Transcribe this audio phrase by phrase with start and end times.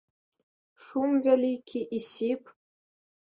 [0.85, 2.43] Шум вялікі і сіп.